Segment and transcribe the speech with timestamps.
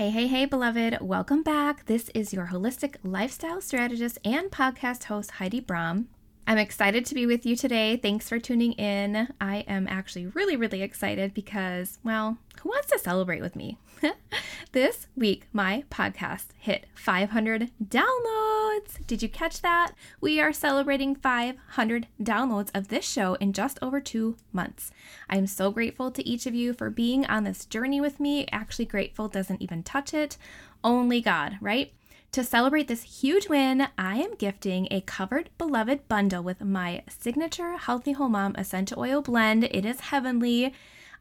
[0.00, 1.02] Hey, hey, hey, beloved.
[1.02, 1.84] Welcome back.
[1.84, 6.08] This is your holistic lifestyle strategist and podcast host, Heidi Brahm.
[6.50, 7.96] I'm excited to be with you today.
[7.96, 9.28] Thanks for tuning in.
[9.40, 13.78] I am actually really, really excited because, well, who wants to celebrate with me?
[14.72, 19.06] this week, my podcast hit 500 downloads.
[19.06, 19.92] Did you catch that?
[20.20, 24.90] We are celebrating 500 downloads of this show in just over two months.
[25.28, 28.48] I'm so grateful to each of you for being on this journey with me.
[28.50, 30.36] Actually, grateful doesn't even touch it.
[30.82, 31.92] Only God, right?
[32.32, 37.76] To celebrate this huge win, I am gifting a covered beloved bundle with my signature
[37.76, 39.64] Healthy Whole Mom essential oil blend.
[39.64, 40.72] It is heavenly.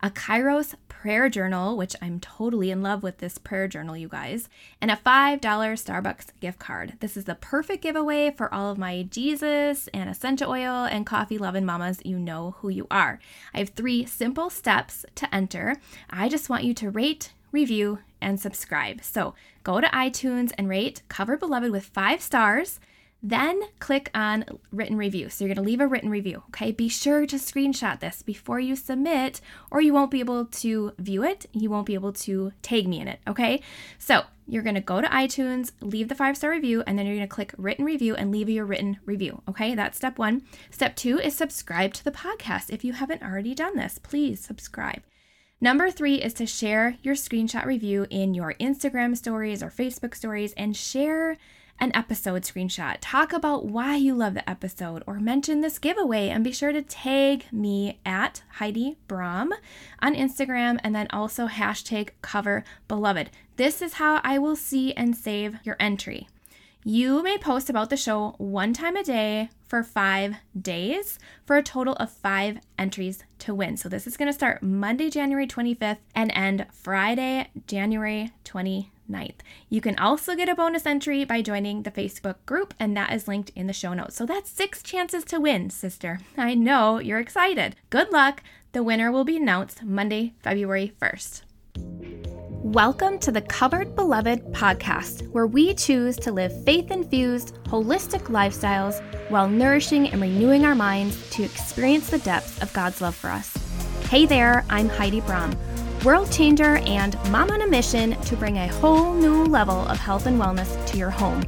[0.04, 4.50] A Kairos prayer journal, which I'm totally in love with this prayer journal, you guys,
[4.80, 6.94] and a $5 Starbucks gift card.
[7.00, 11.40] This is the perfect giveaway for all of my Jesus and essential oil and coffee
[11.40, 12.02] loving mamas.
[12.06, 13.20] You know who you are.
[13.52, 15.78] I have three simple steps to enter.
[16.08, 19.04] I just want you to rate, review, and subscribe.
[19.04, 19.34] So
[19.64, 22.80] go to iTunes and rate Cover Beloved with five stars.
[23.22, 25.30] Then click on written review.
[25.30, 26.72] So you're going to leave a written review, okay?
[26.72, 31.24] Be sure to screenshot this before you submit, or you won't be able to view
[31.26, 31.46] it.
[31.52, 33.62] You won't be able to tag me in it, okay?
[33.98, 37.16] So you're going to go to iTunes, leave the five star review, and then you're
[37.18, 39.76] going to click written review and leave your written review, okay?
[39.76, 40.44] That's step one.
[40.72, 42.70] Step two is subscribe to the podcast.
[42.70, 45.02] If you haven't already done this, please subscribe.
[45.62, 50.54] Number three is to share your screenshot review in your Instagram stories or Facebook stories
[50.54, 51.36] and share
[51.80, 52.96] an episode screenshot.
[53.02, 56.82] Talk about why you love the episode or mention this giveaway and be sure to
[56.82, 59.52] tag me at Heidi Brahm
[60.02, 63.30] on Instagram and then also hashtag cover beloved.
[63.58, 66.30] This is how I will see and save your entry.
[66.86, 71.64] You may post about the show one time a day for five days for a
[71.64, 73.78] total of five entries to win.
[73.78, 79.36] So this is going to start Monday, January 25th and end Friday, January 29th.
[79.70, 83.28] You can also get a bonus entry by joining the Facebook group, and that is
[83.28, 84.16] linked in the show notes.
[84.16, 86.20] So that's six chances to win, sister.
[86.36, 87.76] I know you're excited.
[87.92, 88.42] Good luck.
[88.72, 91.44] The winner will be announced Monday, February 1st.
[92.62, 99.02] Welcome to the Covered Beloved podcast, where we choose to live faith infused, holistic lifestyles
[99.30, 103.56] while nourishing and renewing our minds to experience the depths of God's love for us.
[104.10, 105.58] Hey there, I'm Heidi Brahm,
[106.04, 110.26] world changer and mom on a mission to bring a whole new level of health
[110.26, 111.46] and wellness to your home.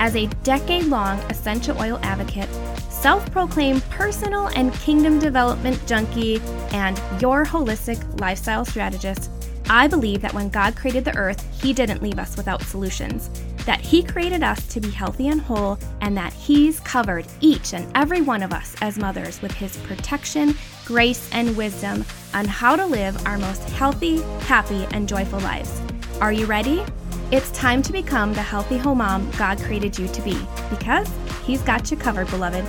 [0.00, 2.48] As a decade long essential oil advocate,
[2.88, 6.40] self proclaimed personal and kingdom development junkie,
[6.72, 9.30] and your holistic lifestyle strategist,
[9.70, 13.30] I believe that when God created the earth, He didn't leave us without solutions,
[13.66, 17.86] that He created us to be healthy and whole, and that He's covered each and
[17.94, 22.04] every one of us as mothers with His protection, grace, and wisdom
[22.34, 25.80] on how to live our most healthy, happy, and joyful lives.
[26.20, 26.82] Are you ready?
[27.30, 30.36] It's time to become the healthy whole mom God created you to be
[30.68, 31.08] because
[31.46, 32.64] He's got you covered, beloved.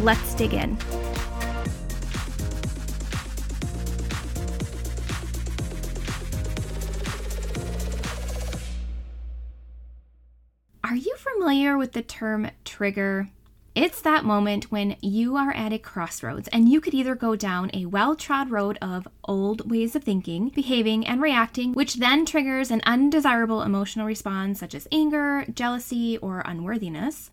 [0.00, 0.78] Let's dig in.
[11.86, 13.28] With the term trigger?
[13.76, 17.70] It's that moment when you are at a crossroads and you could either go down
[17.72, 22.72] a well trod road of old ways of thinking, behaving, and reacting, which then triggers
[22.72, 27.30] an undesirable emotional response such as anger, jealousy, or unworthiness.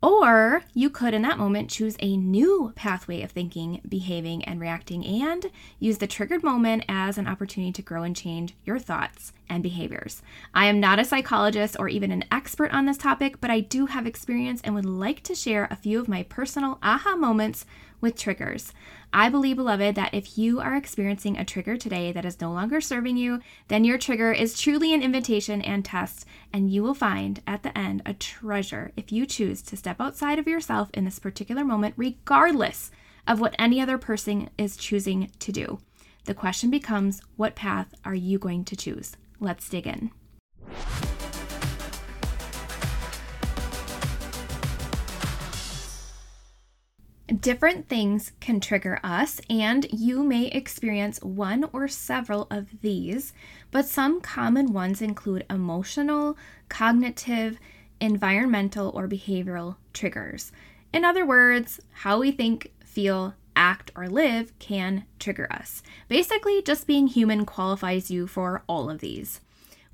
[0.00, 5.04] Or you could, in that moment, choose a new pathway of thinking, behaving, and reacting,
[5.04, 5.50] and
[5.80, 10.22] use the triggered moment as an opportunity to grow and change your thoughts and behaviors.
[10.54, 13.86] I am not a psychologist or even an expert on this topic, but I do
[13.86, 17.66] have experience and would like to share a few of my personal aha moments
[18.00, 18.72] with triggers.
[19.12, 22.80] I believe, beloved, that if you are experiencing a trigger today that is no longer
[22.80, 27.42] serving you, then your trigger is truly an invitation and test, and you will find
[27.46, 31.18] at the end a treasure if you choose to step outside of yourself in this
[31.18, 32.90] particular moment, regardless
[33.26, 35.78] of what any other person is choosing to do.
[36.24, 39.16] The question becomes what path are you going to choose?
[39.40, 40.10] Let's dig in.
[47.28, 53.34] Different things can trigger us, and you may experience one or several of these,
[53.70, 56.38] but some common ones include emotional,
[56.70, 57.58] cognitive,
[58.00, 60.52] environmental, or behavioral triggers.
[60.90, 65.82] In other words, how we think, feel, act, or live can trigger us.
[66.08, 69.42] Basically, just being human qualifies you for all of these.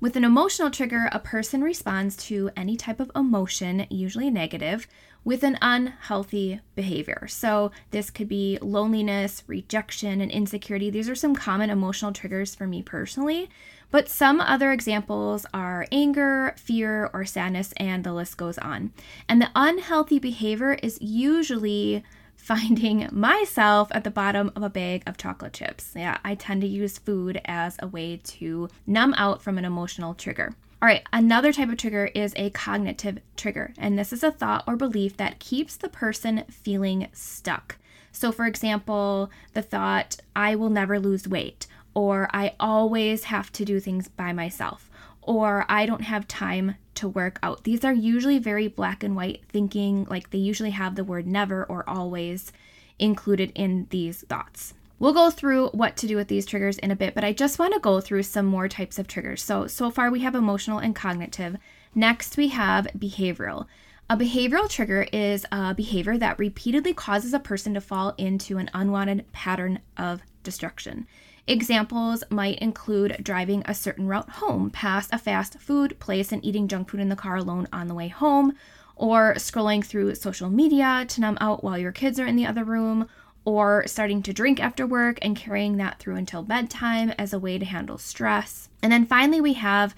[0.01, 4.87] With an emotional trigger, a person responds to any type of emotion, usually negative,
[5.23, 7.27] with an unhealthy behavior.
[7.29, 10.89] So, this could be loneliness, rejection, and insecurity.
[10.89, 13.49] These are some common emotional triggers for me personally.
[13.89, 18.91] But some other examples are anger, fear, or sadness, and the list goes on.
[19.29, 22.03] And the unhealthy behavior is usually
[22.45, 25.93] finding myself at the bottom of a bag of chocolate chips.
[25.95, 30.13] Yeah, I tend to use food as a way to numb out from an emotional
[30.13, 30.53] trigger.
[30.79, 34.63] All right, another type of trigger is a cognitive trigger, and this is a thought
[34.67, 37.77] or belief that keeps the person feeling stuck.
[38.11, 41.65] So, for example, the thought, I will never lose weight,
[41.95, 44.84] or I always have to do things by myself,
[45.25, 47.63] or I don't have time to work out.
[47.63, 51.65] These are usually very black and white thinking, like they usually have the word never
[51.65, 52.53] or always
[52.99, 54.73] included in these thoughts.
[54.97, 57.59] We'll go through what to do with these triggers in a bit, but I just
[57.59, 59.43] want to go through some more types of triggers.
[59.43, 61.57] So, so far we have emotional and cognitive.
[61.93, 63.65] Next, we have behavioral.
[64.09, 68.69] A behavioral trigger is a behavior that repeatedly causes a person to fall into an
[68.73, 71.07] unwanted pattern of destruction.
[71.47, 76.67] Examples might include driving a certain route home, past a fast food place, and eating
[76.67, 78.53] junk food in the car alone on the way home,
[78.95, 82.63] or scrolling through social media to numb out while your kids are in the other
[82.63, 83.07] room,
[83.43, 87.59] or starting to drink after work and carrying that through until bedtime as a way
[87.59, 88.69] to handle stress.
[88.81, 89.93] And then finally, we have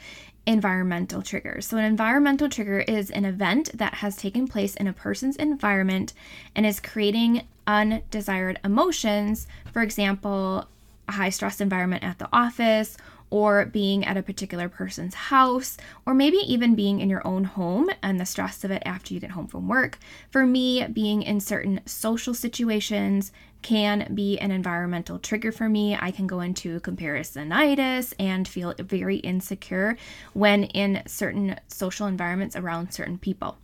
[0.45, 1.65] environmental triggers.
[1.65, 6.11] So, an environmental trigger is an event that has taken place in a person's environment
[6.55, 9.47] and is creating undesired emotions.
[9.71, 10.67] For example,
[11.07, 12.97] a high stress environment at the office
[13.29, 17.89] or being at a particular person's house, or maybe even being in your own home
[18.01, 19.99] and the stress of it after you get home from work.
[20.31, 23.31] For me, being in certain social situations
[23.61, 25.97] can be an environmental trigger for me.
[25.99, 29.97] I can go into comparisonitis and feel very insecure
[30.33, 33.57] when in certain social environments around certain people.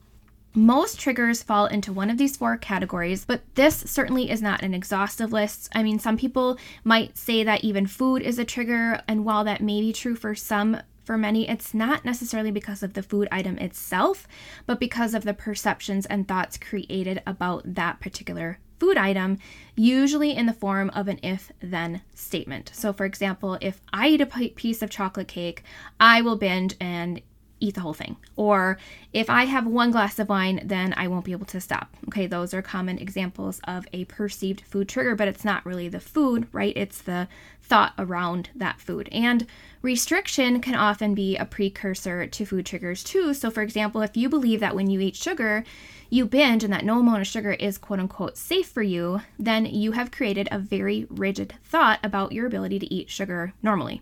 [0.55, 4.75] Most triggers fall into one of these four categories, but this certainly is not an
[4.75, 5.67] exhaustive list.
[5.73, 9.61] I mean, some people might say that even food is a trigger, and while that
[9.61, 13.57] may be true for some, for many, it's not necessarily because of the food item
[13.57, 14.27] itself,
[14.67, 19.39] but because of the perceptions and thoughts created about that particular food item,
[19.75, 22.69] usually in the form of an if then statement.
[22.75, 25.63] So, for example, if I eat a piece of chocolate cake,
[25.99, 27.21] I will binge and
[27.63, 28.17] eat the whole thing.
[28.35, 28.77] Or
[29.13, 31.95] if I have one glass of wine, then I won't be able to stop.
[32.09, 35.99] Okay, those are common examples of a perceived food trigger, but it's not really the
[35.99, 36.73] food, right?
[36.75, 37.27] It's the
[37.61, 39.07] thought around that food.
[39.11, 39.47] And
[39.81, 43.33] restriction can often be a precursor to food triggers too.
[43.33, 45.63] So, for example, if you believe that when you eat sugar,
[46.09, 49.65] you binge and that no amount of sugar is quote unquote safe for you, then
[49.65, 54.01] you have created a very rigid thought about your ability to eat sugar normally.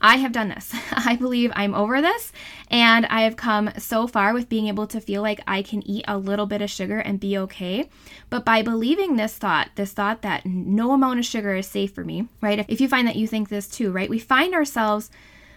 [0.00, 0.72] I have done this.
[0.92, 2.32] I believe I'm over this,
[2.70, 6.04] and I have come so far with being able to feel like I can eat
[6.06, 7.88] a little bit of sugar and be okay.
[8.30, 12.04] But by believing this thought, this thought that no amount of sugar is safe for
[12.04, 12.64] me, right?
[12.68, 14.10] If you find that you think this too, right?
[14.10, 15.10] We find ourselves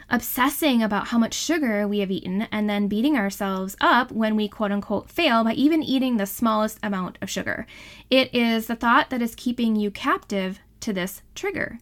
[0.09, 4.49] obsessing about how much sugar we have eaten and then beating ourselves up when we
[4.49, 7.65] quote unquote fail by even eating the smallest amount of sugar.
[8.09, 11.77] It is the thought that is keeping you captive to this trigger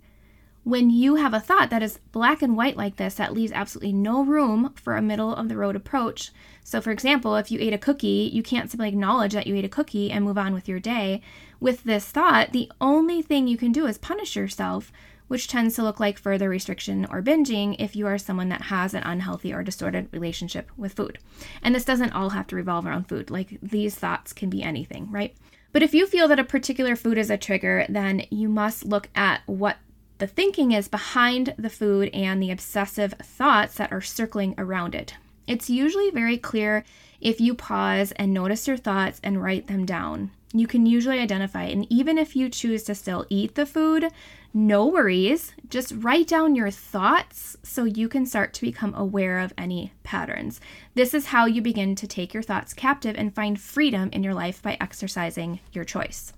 [0.70, 3.94] when you have a thought that is black and white like this, that leaves absolutely
[3.94, 6.32] no room for a middle of the road approach.
[6.64, 9.66] So, for example, if you ate a cookie, you can't simply acknowledge that you ate
[9.66, 11.22] a cookie and move on with your day.
[11.60, 14.92] With this thought, the only thing you can do is punish yourself,
[15.28, 18.94] which tends to look like further restriction or binging if you are someone that has
[18.94, 21.18] an unhealthy or distorted relationship with food.
[21.64, 25.12] And this doesn't all have to revolve around food, like these thoughts can be anything,
[25.12, 25.36] right?
[25.72, 29.10] But if you feel that a particular food is a trigger, then you must look
[29.16, 29.78] at what
[30.20, 35.16] the thinking is behind the food and the obsessive thoughts that are circling around it.
[35.48, 36.84] It's usually very clear
[37.22, 40.32] if you pause and notice your thoughts and write them down.
[40.52, 44.12] You can usually identify, and even if you choose to still eat the food,
[44.54, 45.54] no worries.
[45.70, 50.60] Just write down your thoughts so you can start to become aware of any patterns.
[50.96, 54.34] This is how you begin to take your thoughts captive and find freedom in your
[54.34, 56.34] life by exercising your choice.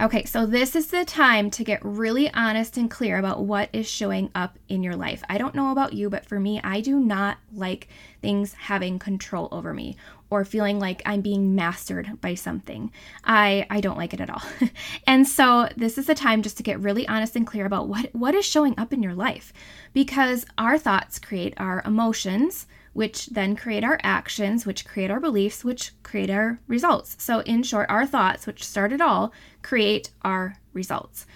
[0.00, 3.88] Okay, so this is the time to get really honest and clear about what is
[3.88, 5.22] showing up in your life.
[5.28, 7.88] I don't know about you, but for me, I do not like
[8.20, 9.96] things having control over me
[10.30, 12.90] or feeling like I'm being mastered by something.
[13.22, 14.42] I I don't like it at all.
[15.06, 18.14] and so this is the time just to get really honest and clear about what
[18.14, 19.52] what is showing up in your life
[19.92, 25.64] because our thoughts create our emotions which then create our actions, which create our beliefs,
[25.64, 27.16] which create our results.
[27.18, 29.32] So, in short, our thoughts, which start it all,
[29.62, 31.26] create our results.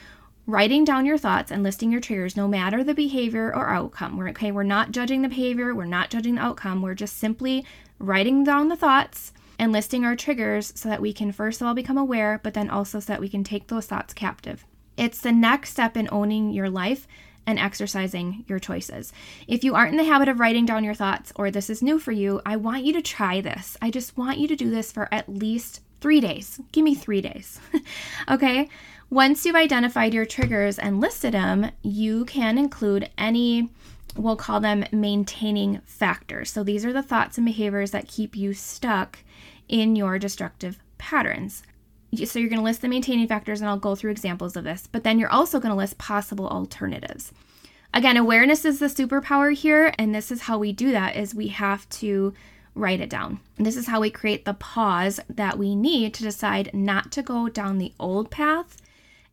[0.47, 4.17] Writing down your thoughts and listing your triggers, no matter the behavior or outcome.
[4.17, 7.65] We're okay, we're not judging the behavior, we're not judging the outcome, we're just simply
[7.99, 11.75] writing down the thoughts and listing our triggers so that we can first of all
[11.75, 14.65] become aware, but then also so that we can take those thoughts captive.
[14.97, 17.07] It's the next step in owning your life
[17.47, 19.13] and exercising your choices.
[19.47, 21.99] If you aren't in the habit of writing down your thoughts or this is new
[21.99, 23.77] for you, I want you to try this.
[23.81, 26.61] I just want you to do this for at least three days.
[26.73, 27.61] Give me three days.
[28.31, 28.69] okay?
[29.11, 33.69] Once you've identified your triggers and listed them, you can include any,
[34.17, 36.51] we'll call them maintaining factors.
[36.51, 39.21] So these are the thoughts and behaviors that keep you stuck
[39.69, 41.63] in your destructive patterns.
[42.25, 44.89] So you're going to list the maintaining factors, and I'll go through examples of this,
[44.91, 47.33] but then you're also going to list possible alternatives.
[47.93, 51.49] Again, awareness is the superpower here, and this is how we do that is we
[51.49, 52.35] have to
[52.75, 53.41] write it down.
[53.57, 57.23] And this is how we create the pause that we need to decide not to
[57.23, 58.77] go down the old path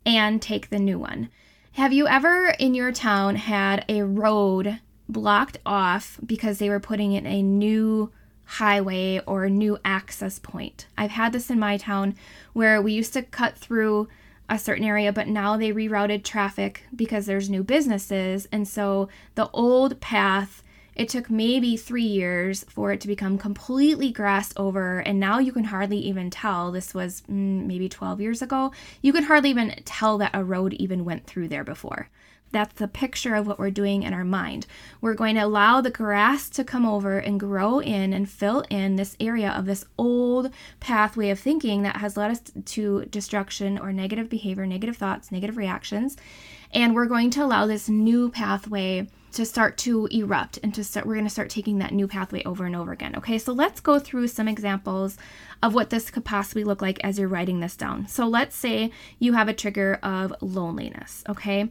[0.05, 1.29] and take the new one.
[1.73, 7.13] Have you ever in your town had a road blocked off because they were putting
[7.13, 8.11] in a new
[8.45, 10.87] highway or new access point?
[10.97, 12.15] I've had this in my town
[12.53, 14.07] where we used to cut through
[14.49, 18.47] a certain area, but now they rerouted traffic because there's new businesses.
[18.51, 20.63] And so the old path
[20.95, 25.51] it took maybe three years for it to become completely grassed over, and now you
[25.51, 26.71] can hardly even tell.
[26.71, 28.71] This was mm, maybe 12 years ago.
[29.01, 32.09] You can hardly even tell that a road even went through there before.
[32.53, 34.67] That's the picture of what we're doing in our mind.
[35.01, 38.95] We're going to allow the grass to come over and grow in and fill in
[38.95, 43.91] this area of this old pathway of thinking that has led us to destruction or
[43.91, 46.15] negative behavior, negative thoughts, negative reactions.
[46.71, 51.07] And we're going to allow this new pathway to start to erupt and to start
[51.07, 53.79] we're going to start taking that new pathway over and over again okay so let's
[53.79, 55.17] go through some examples
[55.63, 58.91] of what this could possibly look like as you're writing this down so let's say
[59.17, 61.67] you have a trigger of loneliness okay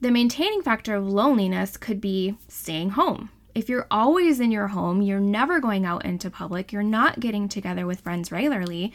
[0.00, 3.30] the maintaining factor of loneliness could be staying home.
[3.54, 7.48] If you're always in your home you're never going out into public you're not getting
[7.48, 8.92] together with friends regularly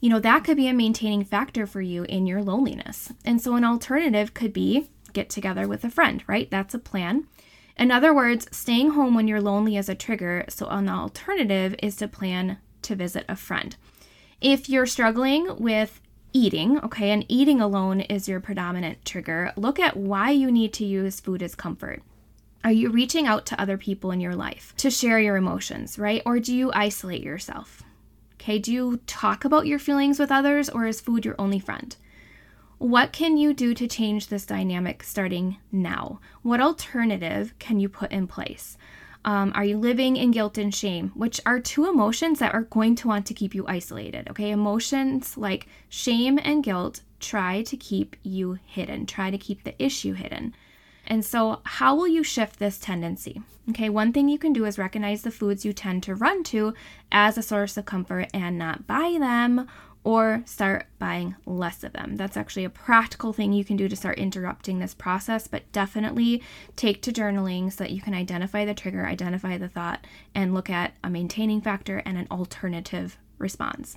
[0.00, 3.12] you know that could be a maintaining factor for you in your loneliness.
[3.24, 6.50] And so an alternative could be get together with a friend right?
[6.50, 7.26] That's a plan.
[7.76, 11.96] In other words, staying home when you're lonely is a trigger, so an alternative is
[11.96, 13.74] to plan to visit a friend.
[14.40, 16.00] If you're struggling with
[16.34, 20.84] eating, okay, and eating alone is your predominant trigger, look at why you need to
[20.84, 22.02] use food as comfort.
[22.64, 26.22] Are you reaching out to other people in your life to share your emotions, right?
[26.26, 27.82] Or do you isolate yourself?
[28.34, 31.96] Okay, do you talk about your feelings with others or is food your only friend?
[32.78, 36.20] What can you do to change this dynamic starting now?
[36.42, 38.76] What alternative can you put in place?
[39.24, 42.94] Um, are you living in guilt and shame, which are two emotions that are going
[42.96, 44.28] to want to keep you isolated?
[44.30, 49.82] Okay, emotions like shame and guilt try to keep you hidden, try to keep the
[49.82, 50.54] issue hidden.
[51.06, 53.42] And so, how will you shift this tendency?
[53.70, 56.74] Okay, one thing you can do is recognize the foods you tend to run to
[57.10, 59.66] as a source of comfort and not buy them
[60.04, 62.16] or start buying less of them.
[62.16, 66.42] That's actually a practical thing you can do to start interrupting this process, but definitely
[66.76, 70.68] take to journaling so that you can identify the trigger, identify the thought, and look
[70.68, 73.96] at a maintaining factor and an alternative response.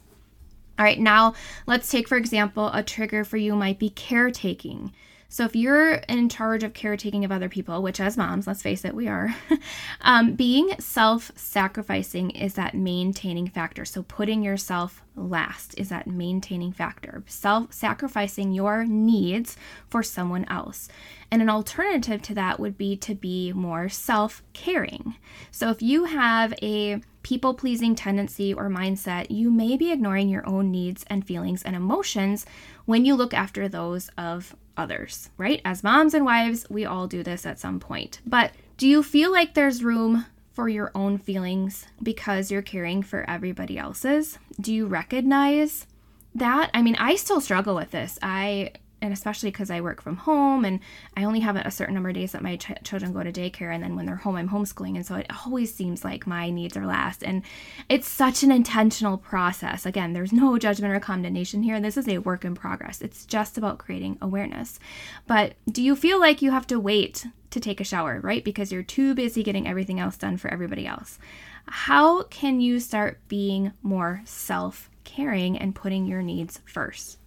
[0.80, 1.34] All right, now
[1.66, 4.94] let's take, for example, a trigger for you might be caretaking.
[5.30, 8.86] So if you're in charge of caretaking of other people, which as moms, let's face
[8.86, 9.36] it, we are,
[10.02, 13.84] um, being self sacrificing is that maintaining factor.
[13.84, 17.24] So putting yourself last is that maintaining factor.
[17.28, 19.58] Self sacrificing your needs
[19.90, 20.88] for someone else.
[21.30, 25.16] And an alternative to that would be to be more self caring.
[25.52, 30.48] So if you have a people pleasing tendency or mindset, you may be ignoring your
[30.48, 32.46] own needs and feelings and emotions
[32.86, 35.62] when you look after those of others, right?
[35.66, 38.22] As moms and wives, we all do this at some point.
[38.26, 43.30] But do you feel like there's room for your own feelings because you're caring for
[43.30, 44.40] everybody else's?
[44.60, 45.88] Do you recognize
[46.36, 46.70] that?
[46.74, 48.18] I mean, I still struggle with this.
[48.22, 50.80] I and especially because I work from home and
[51.16, 53.74] I only have a certain number of days that my ch- children go to daycare,
[53.74, 56.76] and then when they're home, I'm homeschooling, and so it always seems like my needs
[56.76, 57.24] are last.
[57.24, 57.44] And
[57.90, 59.86] it's such an intentional process.
[59.86, 61.80] Again, there's no judgment or condemnation here.
[61.80, 63.02] This is a work in progress.
[63.02, 64.80] It's just about creating awareness.
[65.28, 68.44] But do you feel like you have to wait to take a shower, right?
[68.44, 71.20] Because you're too busy getting everything else done for everybody else.
[71.68, 77.18] How can you start being more self caring and putting your needs first?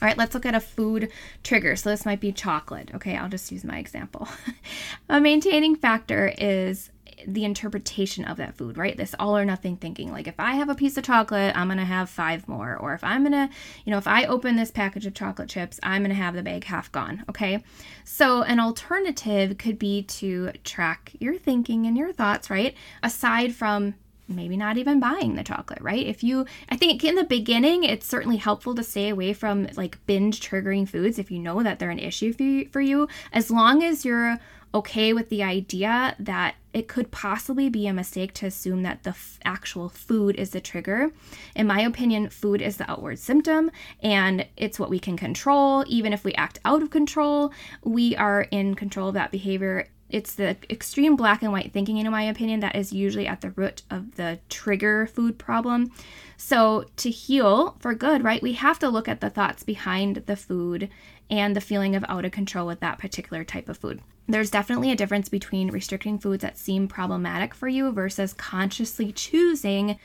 [0.00, 1.10] All right, let's look at a food
[1.42, 1.76] trigger.
[1.76, 2.90] So this might be chocolate.
[2.94, 4.28] Okay, I'll just use my example.
[5.08, 6.90] a maintaining factor is
[7.26, 8.96] the interpretation of that food, right?
[8.96, 10.10] This all or nothing thinking.
[10.10, 12.76] Like if I have a piece of chocolate, I'm going to have five more.
[12.76, 13.54] Or if I'm going to,
[13.84, 16.42] you know, if I open this package of chocolate chips, I'm going to have the
[16.42, 17.62] bag half gone, okay?
[18.04, 22.74] So an alternative could be to track your thinking and your thoughts, right?
[23.02, 23.94] Aside from
[24.30, 26.06] maybe not even buying the chocolate, right?
[26.06, 30.04] If you, I think in the beginning, it's certainly helpful to stay away from like
[30.06, 33.50] binge triggering foods if you know that they're an issue for you, for you as
[33.50, 34.38] long as you're
[34.72, 39.10] okay with the idea that it could possibly be a mistake to assume that the
[39.10, 41.10] f- actual food is the trigger.
[41.56, 43.70] In my opinion, food is the outward symptom
[44.02, 45.84] and it's what we can control.
[45.88, 49.88] Even if we act out of control, we are in control of that behavior.
[50.10, 53.50] It's the extreme black and white thinking, in my opinion, that is usually at the
[53.50, 55.92] root of the trigger food problem.
[56.36, 60.36] So, to heal for good, right, we have to look at the thoughts behind the
[60.36, 60.88] food
[61.30, 64.00] and the feeling of out of control with that particular type of food.
[64.26, 69.98] There's definitely a difference between restricting foods that seem problematic for you versus consciously choosing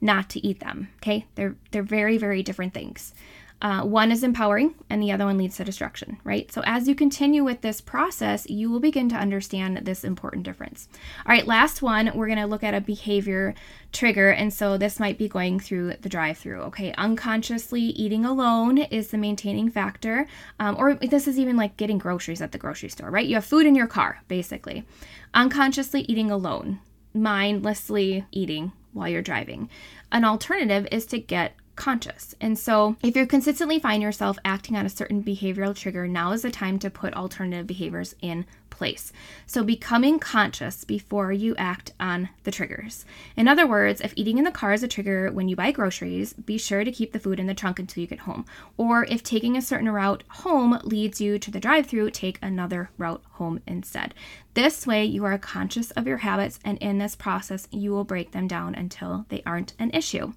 [0.00, 0.88] not to eat them.
[0.96, 1.26] Okay?
[1.34, 3.14] They're they're very very different things.
[3.62, 6.52] Uh, one is empowering and the other one leads to destruction, right?
[6.52, 10.88] So, as you continue with this process, you will begin to understand this important difference.
[11.24, 13.54] All right, last one, we're going to look at a behavior
[13.92, 14.30] trigger.
[14.30, 16.92] And so, this might be going through the drive through, okay?
[16.98, 20.26] Unconsciously eating alone is the maintaining factor.
[20.60, 23.26] Um, or this is even like getting groceries at the grocery store, right?
[23.26, 24.84] You have food in your car, basically.
[25.32, 26.80] Unconsciously eating alone,
[27.14, 29.70] mindlessly eating while you're driving.
[30.12, 32.34] An alternative is to get conscious.
[32.40, 36.42] And so, if you consistently find yourself acting on a certain behavioral trigger, now is
[36.42, 39.12] the time to put alternative behaviors in place.
[39.46, 43.04] So, becoming conscious before you act on the triggers.
[43.36, 46.32] In other words, if eating in the car is a trigger when you buy groceries,
[46.32, 48.44] be sure to keep the food in the trunk until you get home.
[48.76, 52.90] Or if taking a certain route home leads you to the drive through, take another
[52.98, 54.14] route home instead.
[54.54, 58.32] This way, you are conscious of your habits, and in this process, you will break
[58.32, 60.32] them down until they aren't an issue.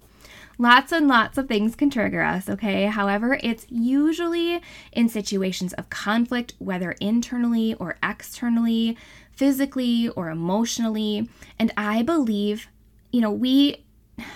[0.60, 2.84] Lots and lots of things can trigger us, okay?
[2.84, 4.60] However, it's usually
[4.92, 8.98] in situations of conflict, whether internally or externally,
[9.32, 11.30] physically or emotionally.
[11.58, 12.68] And I believe,
[13.10, 13.86] you know, we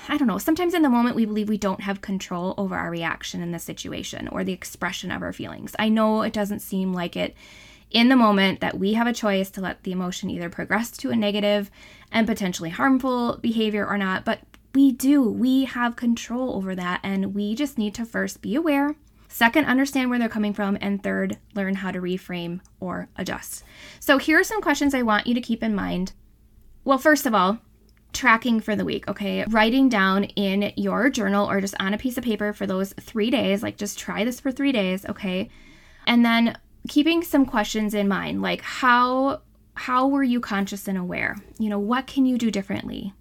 [0.08, 2.90] I don't know, sometimes in the moment we believe we don't have control over our
[2.90, 5.76] reaction in the situation or the expression of our feelings.
[5.78, 7.36] I know it doesn't seem like it
[7.90, 11.10] in the moment that we have a choice to let the emotion either progress to
[11.10, 11.70] a negative
[12.10, 14.40] and potentially harmful behavior or not, but
[14.74, 15.22] we do.
[15.22, 18.96] We have control over that, and we just need to first be aware.
[19.28, 20.78] Second, understand where they're coming from.
[20.80, 23.64] And third, learn how to reframe or adjust.
[24.00, 26.12] So, here are some questions I want you to keep in mind.
[26.84, 27.58] Well, first of all,
[28.12, 29.44] tracking for the week, okay?
[29.48, 33.30] Writing down in your journal or just on a piece of paper for those three
[33.30, 35.50] days, like just try this for three days, okay?
[36.06, 36.56] And then
[36.88, 39.42] keeping some questions in mind, like how
[39.76, 41.36] how were you conscious and aware?
[41.58, 43.12] You know, what can you do differently?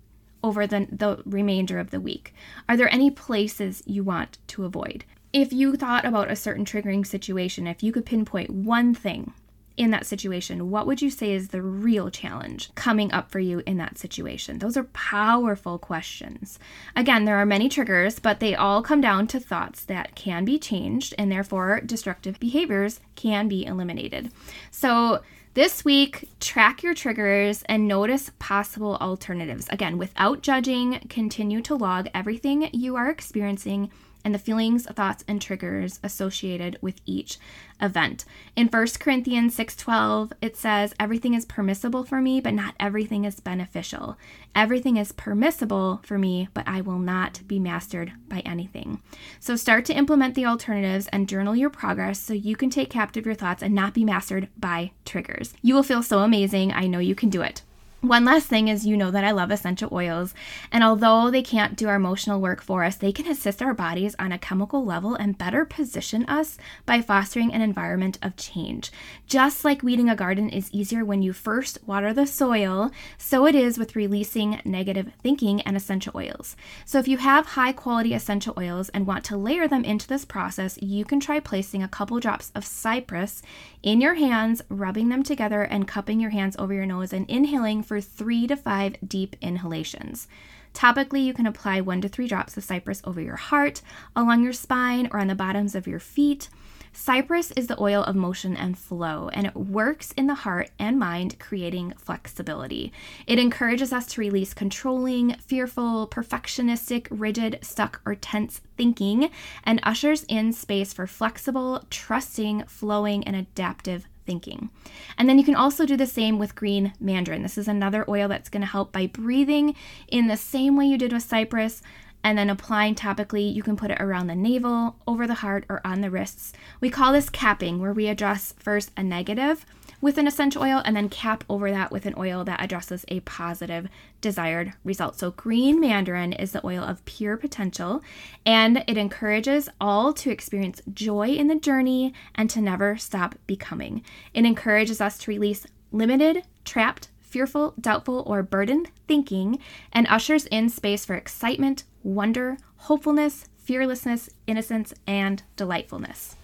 [0.43, 2.33] Over the, the remainder of the week?
[2.67, 5.05] Are there any places you want to avoid?
[5.31, 9.33] If you thought about a certain triggering situation, if you could pinpoint one thing
[9.75, 13.63] in that situation, what would you say is the real challenge coming up for you
[13.65, 14.59] in that situation?
[14.59, 16.59] Those are powerful questions.
[16.95, 20.59] Again, there are many triggers, but they all come down to thoughts that can be
[20.59, 24.31] changed, and therefore destructive behaviors can be eliminated.
[24.69, 25.21] So,
[25.55, 29.67] this week, track your triggers and notice possible alternatives.
[29.69, 33.91] Again, without judging, continue to log everything you are experiencing
[34.23, 37.37] and the feelings, thoughts, and triggers associated with each
[37.81, 38.25] event.
[38.55, 43.39] In 1 Corinthians 6:12, it says, "Everything is permissible for me, but not everything is
[43.39, 44.17] beneficial.
[44.55, 49.01] Everything is permissible for me, but I will not be mastered by anything."
[49.39, 53.25] So start to implement the alternatives and journal your progress so you can take captive
[53.25, 55.53] your thoughts and not be mastered by triggers.
[55.61, 56.71] You will feel so amazing.
[56.71, 57.63] I know you can do it.
[58.03, 60.33] One last thing is, you know that I love essential oils,
[60.73, 64.13] and although they can't do our emotional work for us, they can assist our bodies
[64.19, 68.91] on a chemical level and better position us by fostering an environment of change.
[69.25, 73.55] Just like weeding a garden is easier when you first water the soil, so it
[73.55, 76.57] is with releasing negative thinking and essential oils.
[76.83, 80.25] So, if you have high quality essential oils and want to layer them into this
[80.25, 83.41] process, you can try placing a couple drops of cypress
[83.81, 87.81] in your hands, rubbing them together, and cupping your hands over your nose and inhaling
[87.93, 90.27] for three to five deep inhalations.
[90.73, 93.83] Topically, you can apply one to three drops of cypress over your heart,
[94.15, 96.49] along your spine, or on the bottoms of your feet.
[96.91, 100.97] Cypress is the oil of motion and flow, and it works in the heart and
[100.97, 102.91] mind, creating flexibility.
[103.27, 109.29] It encourages us to release controlling, fearful, perfectionistic, rigid, stuck, or tense thinking,
[109.63, 114.69] and ushers in space for flexible, trusting, flowing, and adaptive thinking.
[115.17, 117.43] And then you can also do the same with green mandarin.
[117.43, 119.75] This is another oil that's going to help by breathing
[120.07, 121.81] in the same way you did with cypress
[122.23, 123.53] and then applying topically.
[123.53, 126.53] You can put it around the navel, over the heart, or on the wrists.
[126.79, 129.65] We call this capping, where we address first a negative
[130.03, 133.21] with an essential oil and then cap over that with an oil that addresses a
[133.21, 133.87] positive
[134.19, 135.17] desired result.
[135.17, 138.01] So, green mandarin is the oil of pure potential
[138.45, 144.03] and it encourages all to experience joy in the journey and to never stop becoming.
[144.33, 149.57] It encourages us to release limited, trapped, fearful, doubtful, or burdened thinking
[149.93, 156.35] and ushers in space for excitement, wonder, hopefulness, fearlessness, innocence, and delightfulness.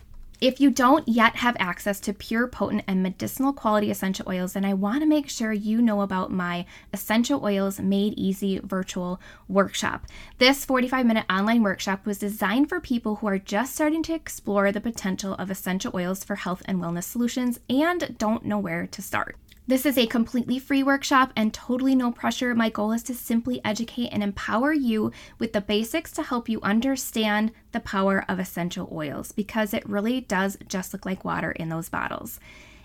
[0.42, 4.64] If you don't yet have access to pure, potent, and medicinal quality essential oils, then
[4.64, 10.08] I want to make sure you know about my Essential Oils Made Easy virtual workshop.
[10.38, 14.72] This 45 minute online workshop was designed for people who are just starting to explore
[14.72, 19.02] the potential of essential oils for health and wellness solutions and don't know where to
[19.02, 19.36] start.
[19.70, 22.56] This is a completely free workshop and totally no pressure.
[22.56, 26.60] My goal is to simply educate and empower you with the basics to help you
[26.62, 31.70] understand the power of essential oils because it really does just look like water in
[31.70, 32.40] those bottles.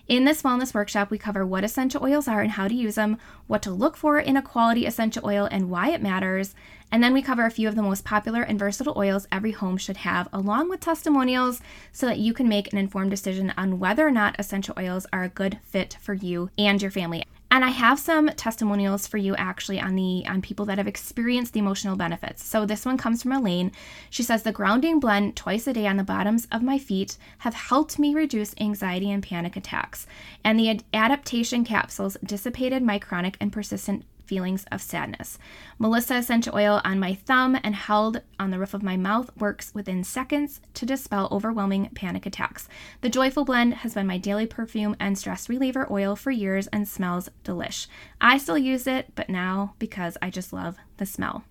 [0.06, 3.16] In this wellness workshop, we cover what essential oils are and how to use them,
[3.46, 6.54] what to look for in a quality essential oil and why it matters,
[6.92, 9.78] and then we cover a few of the most popular and versatile oils every home
[9.78, 14.06] should have, along with testimonials, so that you can make an informed decision on whether
[14.06, 17.24] or not essential oils are a good fit for you and your family.
[17.54, 21.52] And I have some testimonials for you actually on the on people that have experienced
[21.52, 22.42] the emotional benefits.
[22.42, 23.70] So this one comes from Elaine.
[24.10, 27.54] She says the grounding blend twice a day on the bottoms of my feet have
[27.54, 30.08] helped me reduce anxiety and panic attacks.
[30.42, 35.38] And the adaptation capsules dissipated my chronic and persistent feelings of sadness.
[35.78, 39.74] Melissa essential oil on my thumb and held on the roof of my mouth works
[39.74, 42.68] within seconds to dispel overwhelming panic attacks.
[43.00, 46.88] The Joyful Blend has been my daily perfume and stress reliever oil for years and
[46.88, 47.86] smells delish.
[48.20, 51.44] I still use it, but now because I just love the smell.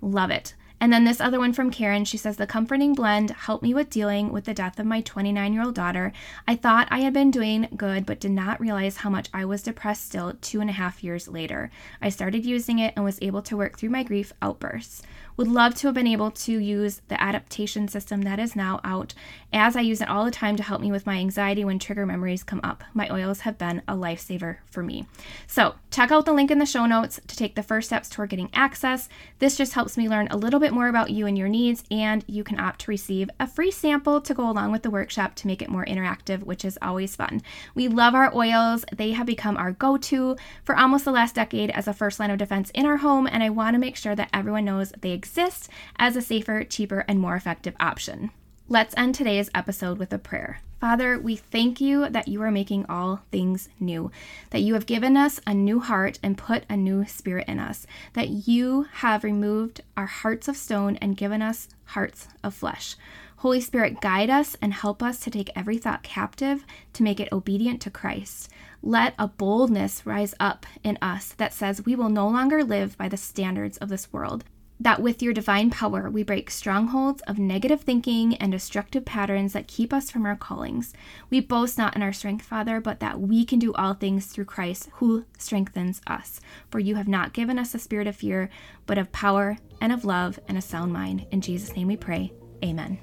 [0.00, 0.54] Love it.
[0.80, 3.88] And then this other one from Karen, she says, The comforting blend helped me with
[3.88, 6.12] dealing with the death of my 29 year old daughter.
[6.46, 9.62] I thought I had been doing good, but did not realize how much I was
[9.62, 11.70] depressed still two and a half years later.
[12.02, 15.02] I started using it and was able to work through my grief outbursts.
[15.36, 19.12] Would love to have been able to use the adaptation system that is now out,
[19.52, 22.06] as I use it all the time to help me with my anxiety when trigger
[22.06, 22.82] memories come up.
[22.94, 25.06] My oils have been a lifesaver for me.
[25.46, 28.30] So, check out the link in the show notes to take the first steps toward
[28.30, 29.10] getting access.
[29.38, 32.24] This just helps me learn a little bit more about you and your needs, and
[32.26, 35.46] you can opt to receive a free sample to go along with the workshop to
[35.46, 37.42] make it more interactive, which is always fun.
[37.74, 41.70] We love our oils, they have become our go to for almost the last decade
[41.72, 44.14] as a first line of defense in our home, and I want to make sure
[44.14, 48.30] that everyone knows they exist exist as a safer, cheaper, and more effective option.
[48.68, 50.60] Let's end today's episode with a prayer.
[50.80, 54.12] Father, we thank you that you are making all things new,
[54.50, 57.86] that you have given us a new heart and put a new spirit in us,
[58.12, 62.94] that you have removed our hearts of stone and given us hearts of flesh.
[63.38, 67.32] Holy Spirit, guide us and help us to take every thought captive to make it
[67.32, 68.48] obedient to Christ.
[68.82, 73.08] Let a boldness rise up in us that says we will no longer live by
[73.08, 74.44] the standards of this world,
[74.78, 79.68] that with your divine power, we break strongholds of negative thinking and destructive patterns that
[79.68, 80.92] keep us from our callings.
[81.30, 84.44] We boast not in our strength, Father, but that we can do all things through
[84.44, 86.40] Christ who strengthens us.
[86.70, 88.50] For you have not given us a spirit of fear,
[88.86, 91.26] but of power and of love and a sound mind.
[91.30, 92.32] In Jesus' name we pray.
[92.64, 92.98] Amen.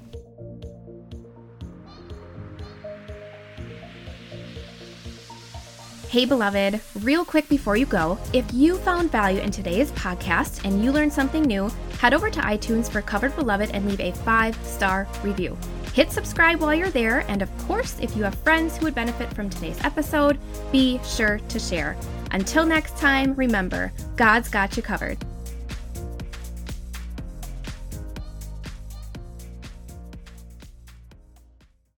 [6.14, 10.80] Hey, beloved, real quick before you go, if you found value in today's podcast and
[10.80, 14.54] you learned something new, head over to iTunes for Covered Beloved and leave a five
[14.64, 15.58] star review.
[15.92, 19.34] Hit subscribe while you're there, and of course, if you have friends who would benefit
[19.34, 20.38] from today's episode,
[20.70, 21.96] be sure to share.
[22.30, 25.18] Until next time, remember, God's got you covered.